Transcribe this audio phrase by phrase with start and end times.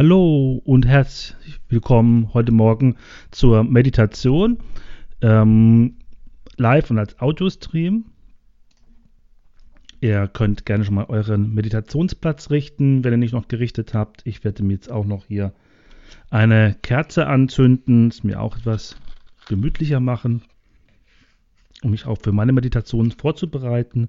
[0.00, 2.96] Hallo und herzlich willkommen heute Morgen
[3.32, 4.56] zur Meditation
[5.20, 5.98] ähm,
[6.56, 8.06] live und als Audiostream.
[10.00, 14.22] Ihr könnt gerne schon mal euren Meditationsplatz richten, wenn ihr nicht noch gerichtet habt.
[14.24, 15.52] Ich werde mir jetzt auch noch hier
[16.30, 18.96] eine Kerze anzünden, es mir auch etwas
[19.48, 20.40] gemütlicher machen,
[21.82, 24.08] um mich auch für meine Meditation vorzubereiten.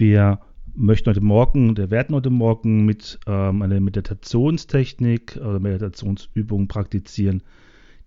[0.00, 0.40] Wir
[0.74, 7.42] möchten heute Morgen, wir werden heute Morgen mit ähm, einer Meditationstechnik oder Meditationsübung praktizieren,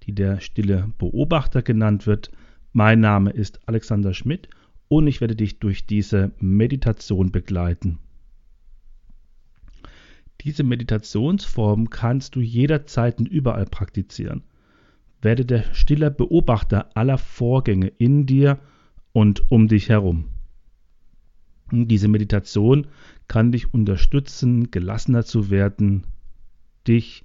[0.01, 2.31] die der stille Beobachter genannt wird.
[2.71, 4.49] Mein Name ist Alexander Schmidt
[4.87, 7.99] und ich werde dich durch diese Meditation begleiten.
[10.41, 14.41] Diese Meditationsform kannst du jederzeit und überall praktizieren.
[15.21, 18.57] Werde der stille Beobachter aller Vorgänge in dir
[19.11, 20.32] und um dich herum.
[21.73, 22.87] Diese Meditation
[23.27, 26.03] kann dich unterstützen, gelassener zu werden,
[26.87, 27.23] dich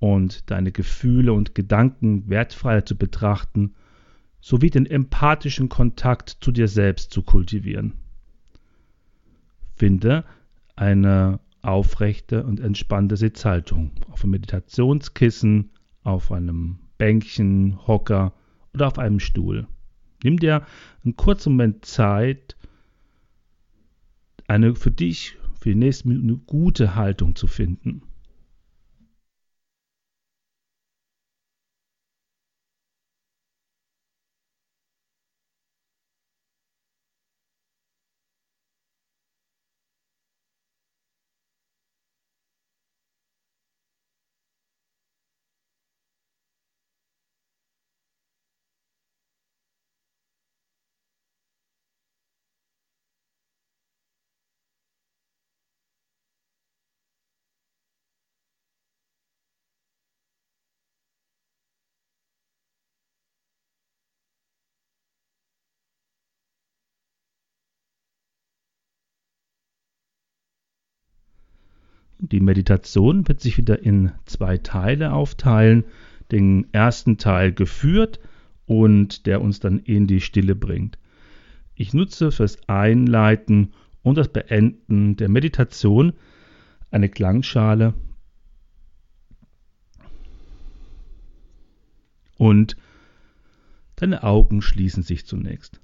[0.00, 3.74] und deine Gefühle und Gedanken wertfreier zu betrachten,
[4.40, 7.94] sowie den empathischen Kontakt zu dir selbst zu kultivieren.
[9.76, 10.24] Finde
[10.76, 15.70] eine aufrechte und entspannte Sitzhaltung auf einem Meditationskissen,
[16.02, 18.34] auf einem Bänkchen, Hocker
[18.74, 19.66] oder auf einem Stuhl.
[20.22, 20.66] Nimm dir
[21.04, 22.56] einen kurzen Moment Zeit,
[24.46, 28.02] eine für dich, für die nächsten Minuten gute Haltung zu finden.
[72.18, 75.84] Die Meditation wird sich wieder in zwei Teile aufteilen.
[76.30, 78.20] Den ersten Teil geführt
[78.66, 80.98] und der uns dann in die Stille bringt.
[81.74, 86.12] Ich nutze fürs Einleiten und das Beenden der Meditation
[86.90, 87.94] eine Klangschale
[92.36, 92.76] und
[93.96, 95.80] deine Augen schließen sich zunächst.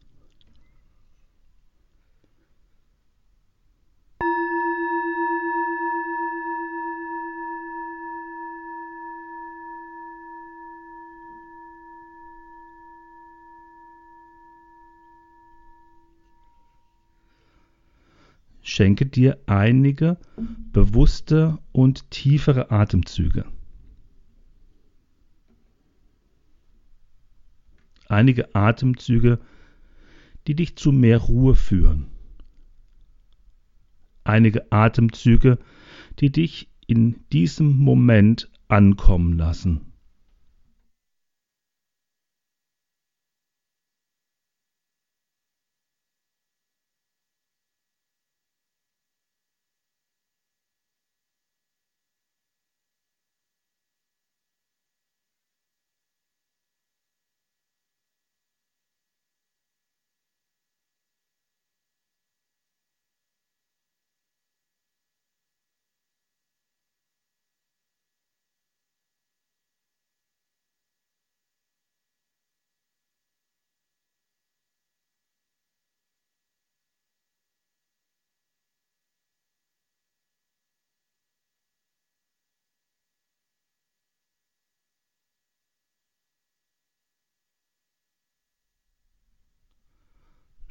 [18.70, 20.16] Schenke dir einige
[20.72, 23.44] bewusste und tiefere Atemzüge.
[28.06, 29.40] Einige Atemzüge,
[30.46, 32.12] die dich zu mehr Ruhe führen.
[34.22, 35.58] Einige Atemzüge,
[36.20, 39.89] die dich in diesem Moment ankommen lassen.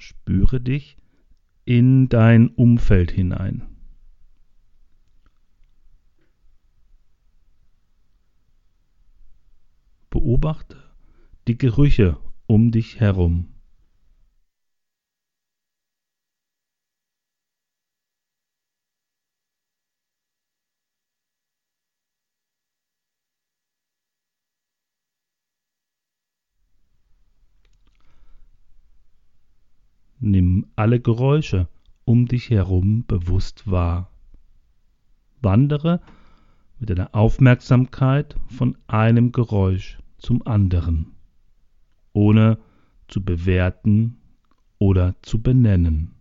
[0.10, 0.98] Spüre dich
[1.66, 3.68] in dein Umfeld hinein.
[10.10, 10.78] Beobachte
[11.48, 12.18] die Gerüche
[12.48, 13.50] um dich herum.
[30.20, 31.68] Nimm alle Geräusche
[32.06, 34.10] um dich herum bewusst wahr.
[35.42, 36.00] Wandere
[36.80, 41.12] mit deiner Aufmerksamkeit von einem Geräusch zum anderen,
[42.14, 42.60] ohne
[43.10, 44.22] zu bewerten
[44.78, 46.16] oder zu benennen.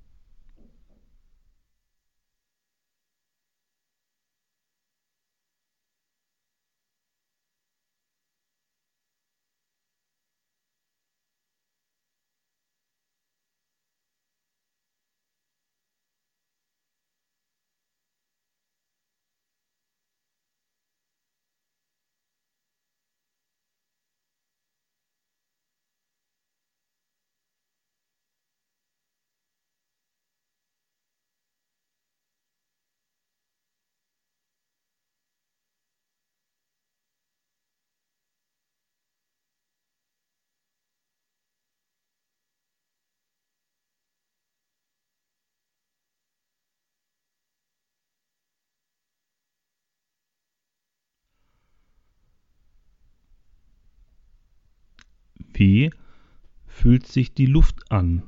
[56.67, 58.23] Fühlt sich die Luft an,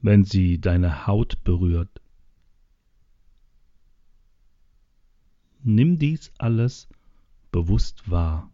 [0.00, 2.00] wenn sie deine Haut berührt?
[5.62, 6.88] Nimm dies alles
[7.52, 8.50] bewusst wahr.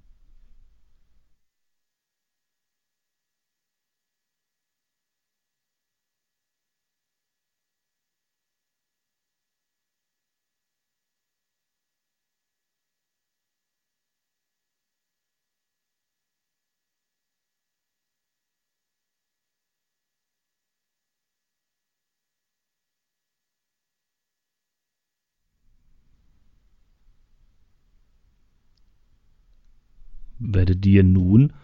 [30.46, 31.54] Werde dir nun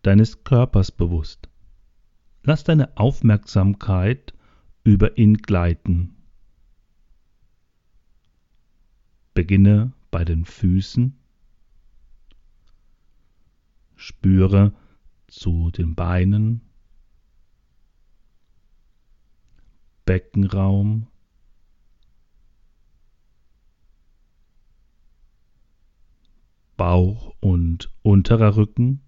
[0.00, 1.50] deines Körpers bewusst.
[2.42, 4.32] Lass deine Aufmerksamkeit
[4.82, 6.16] über ihn gleiten.
[9.34, 11.14] Beginne bei den Füßen.
[13.94, 14.72] Spüre
[15.26, 16.62] zu den Beinen,
[20.06, 21.08] Beckenraum,
[26.80, 29.02] Bauch und unterer Rücken,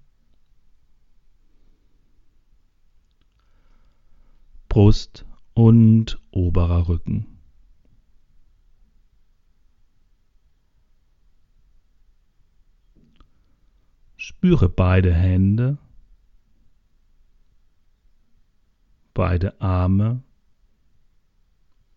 [4.69, 5.25] Brust
[5.55, 7.39] und oberer Rücken.
[14.19, 15.79] Spüre beide Hände,
[19.15, 20.23] beide Arme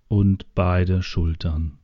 [0.08, 1.78] und beide Schultern.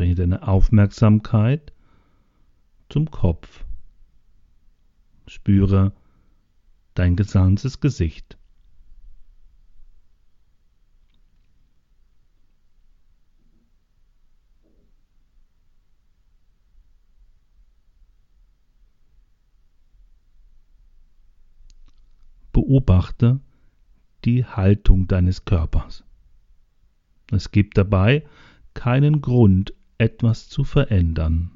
[0.00, 1.74] Bringe deine Aufmerksamkeit
[2.88, 3.66] zum Kopf.
[5.26, 5.92] Spüre
[6.94, 8.38] dein gesamtes Gesicht.
[22.52, 23.40] Beobachte
[24.24, 26.04] die Haltung deines Körpers.
[27.30, 28.24] Es gibt dabei
[28.72, 31.50] keinen Grund, etwas zu verändern.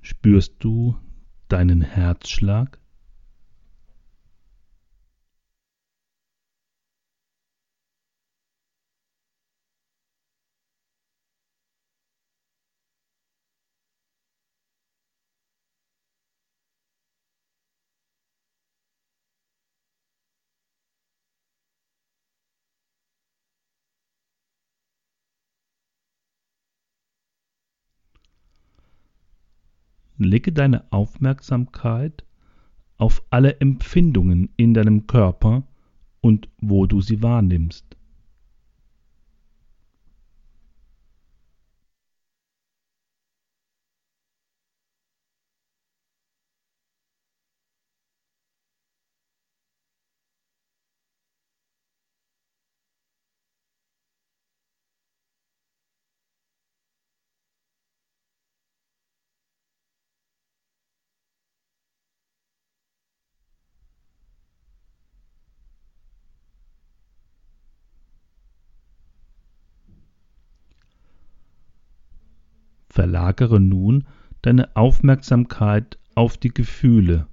[0.00, 0.96] Spürst du
[1.48, 2.81] deinen Herzschlag?
[30.24, 32.24] Lege deine Aufmerksamkeit
[32.98, 35.64] auf alle Empfindungen in deinem Körper
[36.20, 37.96] und wo du sie wahrnimmst.
[73.02, 74.04] Verlagere nun
[74.42, 77.26] deine Aufmerksamkeit auf die Gefühle,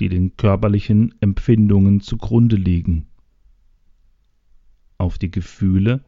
[0.00, 3.06] die den körperlichen Empfindungen zugrunde liegen,
[4.98, 6.02] auf die Gefühle,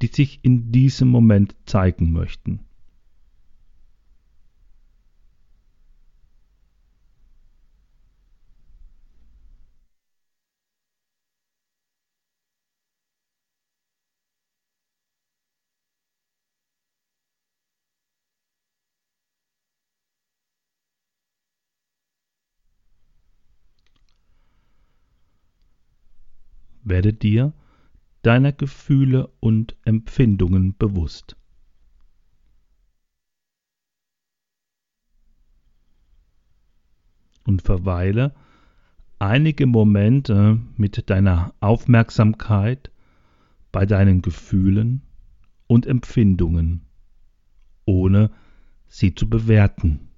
[0.00, 2.60] die sich in diesem Moment zeigen möchten.
[26.84, 27.52] Werde dir
[28.22, 31.36] deiner Gefühle und Empfindungen bewusst.
[37.46, 38.34] Und verweile
[39.18, 42.90] einige Momente mit deiner Aufmerksamkeit
[43.72, 45.02] bei deinen Gefühlen
[45.66, 46.82] und Empfindungen,
[47.84, 48.30] ohne
[48.86, 50.08] sie zu bewerten.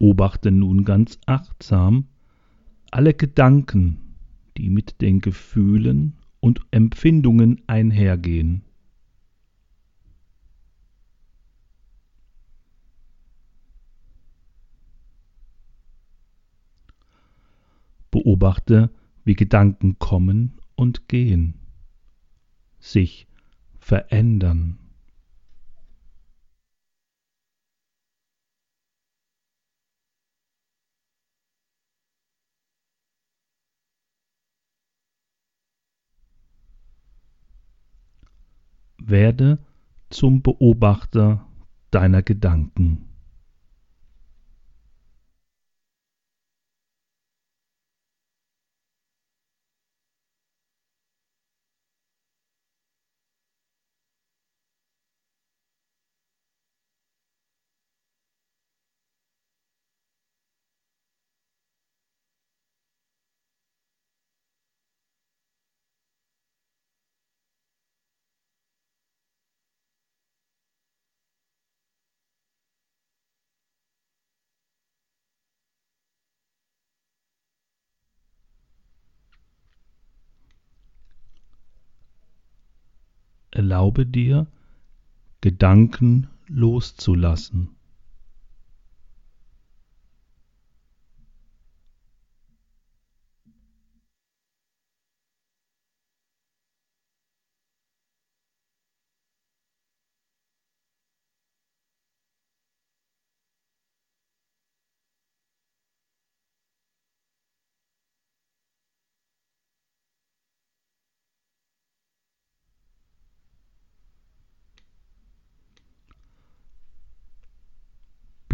[0.00, 2.08] Beobachte nun ganz achtsam
[2.90, 4.16] alle Gedanken,
[4.56, 8.62] die mit den Gefühlen und Empfindungen einhergehen.
[18.10, 18.90] Beobachte,
[19.24, 21.56] wie Gedanken kommen und gehen,
[22.78, 23.28] sich
[23.78, 24.78] verändern.
[39.10, 39.58] Werde
[40.08, 41.46] zum Beobachter
[41.90, 43.09] deiner Gedanken.
[83.60, 84.46] Erlaube dir,
[85.42, 87.68] Gedanken loszulassen.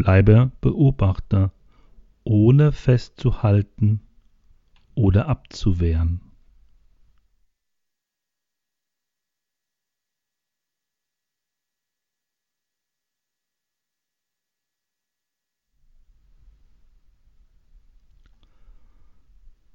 [0.07, 1.51] Bleibe Beobachter,
[2.23, 4.03] ohne festzuhalten
[4.95, 6.21] oder abzuwehren.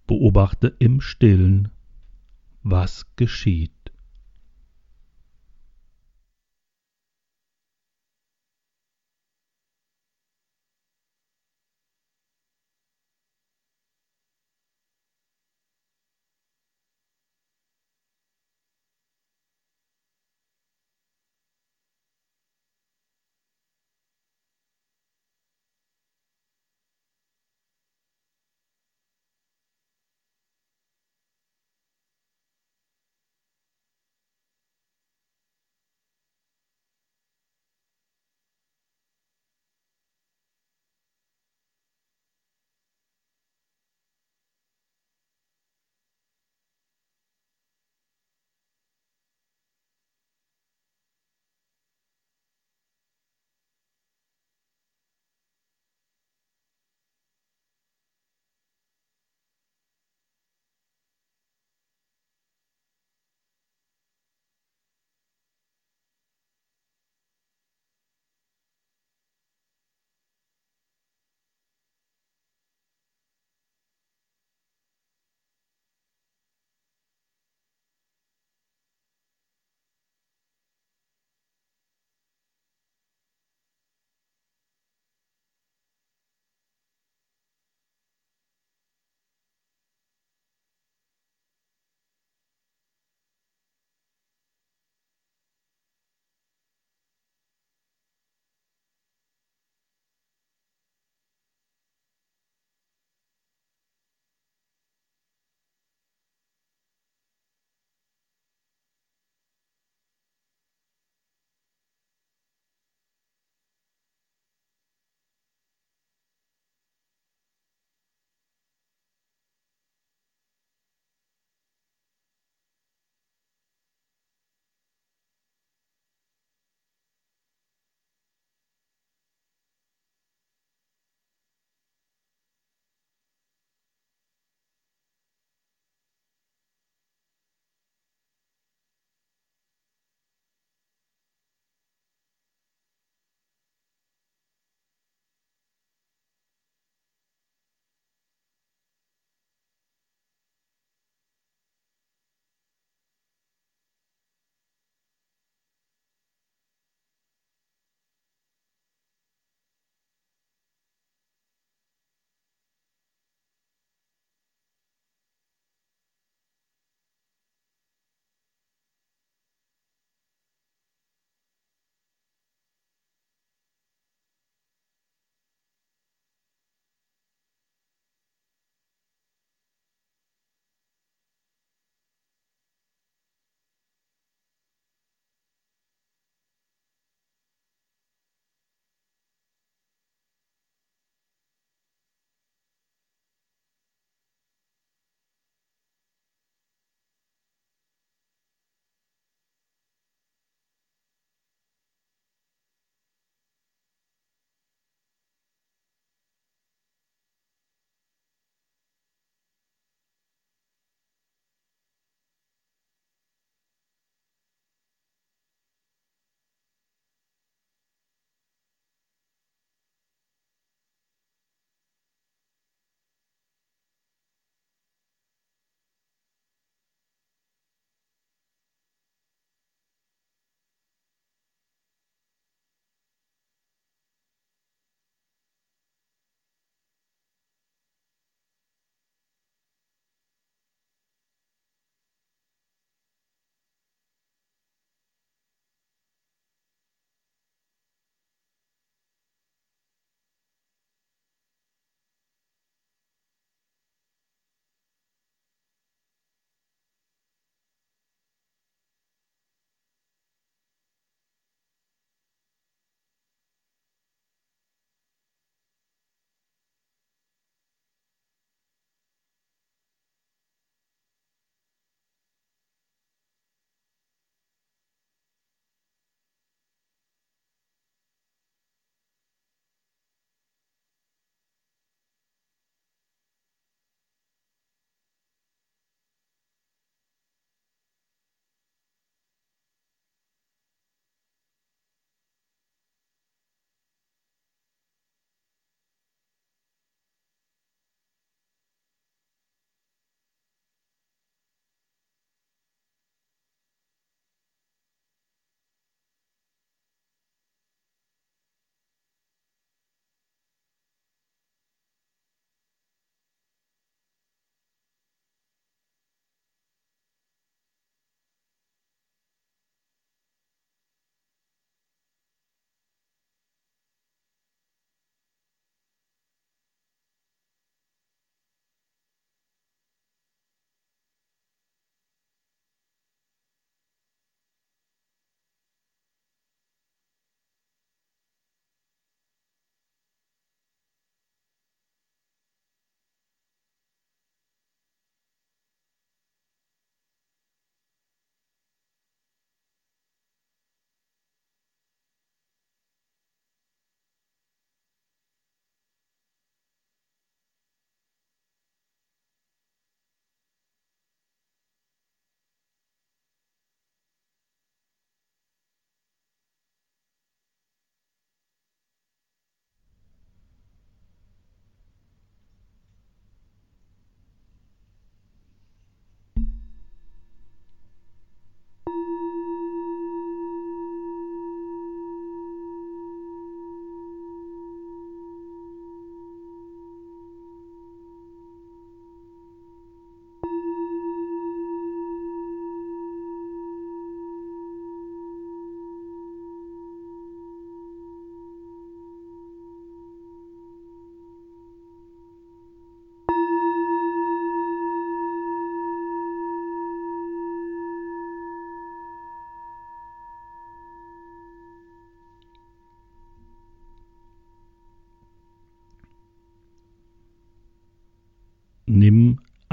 [0.07, 1.71] Beobachte im stillen,
[2.63, 3.80] was geschieht.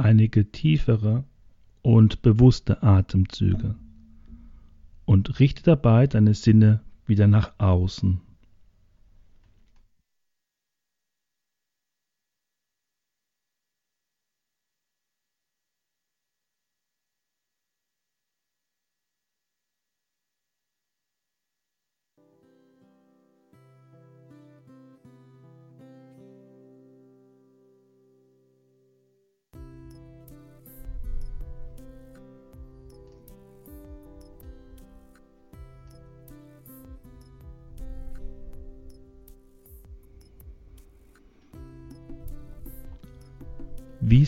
[0.08, 1.24] Einige tiefere
[1.82, 3.74] und bewusste Atemzüge
[5.04, 8.22] und richte dabei deine Sinne wieder nach außen.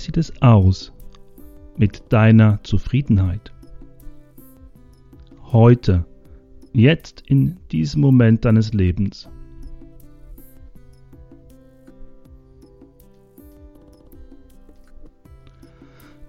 [0.05, 0.93] Sieht es aus
[1.77, 3.53] mit deiner Zufriedenheit?
[5.53, 6.05] Heute,
[6.73, 9.29] jetzt in diesem Moment deines Lebens.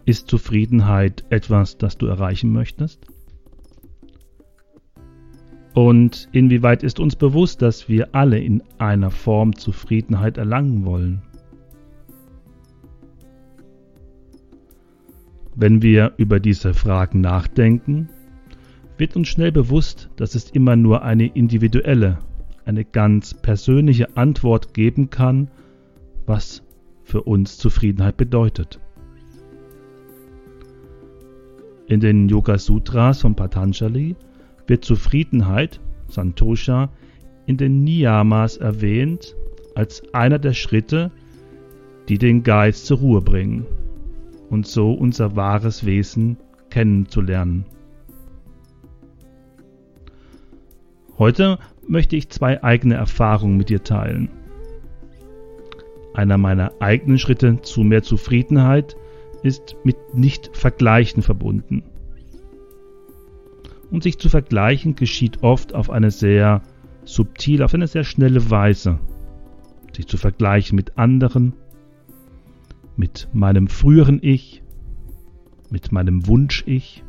[0.06, 3.06] Ist Zufriedenheit etwas, das du erreichen möchtest?
[5.74, 11.22] Und inwieweit ist uns bewusst, dass wir alle in einer Form Zufriedenheit erlangen wollen?
[15.62, 18.10] Wenn wir über diese Fragen nachdenken,
[18.98, 22.18] wird uns schnell bewusst, dass es immer nur eine individuelle,
[22.66, 25.52] eine ganz persönliche Antwort geben kann,
[26.26, 26.64] was
[27.04, 28.80] für uns Zufriedenheit bedeutet.
[31.86, 34.16] In den Yoga Sutras von Patanjali
[34.66, 36.90] wird Zufriedenheit, Santosha,
[37.46, 39.36] in den Niyamas erwähnt
[39.76, 41.12] als einer der Schritte,
[42.10, 43.68] die den Geist zur Ruhe bringen
[44.52, 46.38] und so unser wahres Wesen
[46.70, 47.66] kennenzulernen.
[51.18, 54.30] Heute möchte ich zwei eigene Erfahrungen mit dir teilen.
[56.14, 58.98] Einer meiner eigenen Schritte zu mehr Zufriedenheit
[59.42, 61.84] ist mit Nicht-Vergleichen verbunden.
[63.90, 66.62] Und sich zu vergleichen geschieht oft auf eine sehr
[67.06, 69.00] subtile, auf eine sehr schnelle Weise.
[69.96, 71.54] Sich zu vergleichen mit anderen,
[73.02, 74.62] mit meinem früheren Ich,
[75.72, 77.04] mit meinem Wunsch-Ich.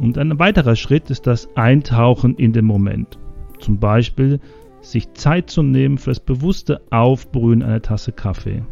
[0.00, 3.16] Und ein weiterer Schritt ist das Eintauchen in den Moment.
[3.60, 4.40] Zum Beispiel
[4.80, 8.64] sich Zeit zu nehmen für das bewusste Aufbrühen einer Tasse Kaffee.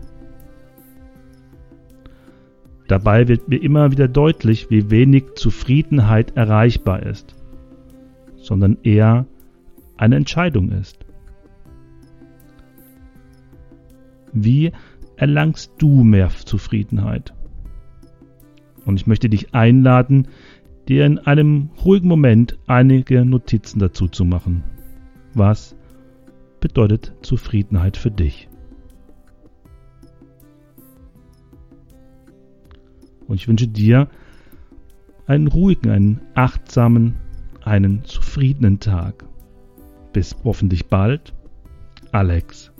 [2.88, 7.36] Dabei wird mir immer wieder deutlich, wie wenig Zufriedenheit erreichbar ist,
[8.34, 9.26] sondern eher
[9.96, 11.06] eine Entscheidung ist.
[14.32, 14.72] Wie
[15.16, 17.34] erlangst du mehr Zufriedenheit?
[18.84, 20.28] Und ich möchte dich einladen,
[20.88, 24.64] dir in einem ruhigen Moment einige Notizen dazu zu machen.
[25.34, 25.76] Was
[26.60, 28.48] bedeutet Zufriedenheit für dich?
[33.28, 34.08] Und ich wünsche dir
[35.26, 37.14] einen ruhigen, einen achtsamen,
[37.62, 39.24] einen zufriedenen Tag.
[40.12, 41.32] Bis hoffentlich bald.
[42.10, 42.72] Alex.